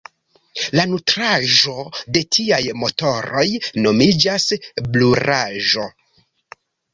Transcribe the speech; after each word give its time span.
La 0.77 0.83
nutraĵo 0.93 1.75
de 2.15 2.23
tiaj 2.37 2.59
motoroj 2.85 3.45
nomiĝas 3.85 4.49
"brulaĵo". 4.89 5.87